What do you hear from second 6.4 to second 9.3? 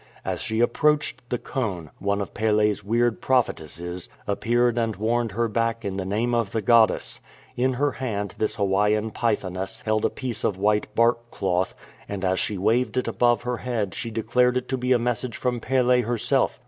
the goddess. In her hand this Hawaiian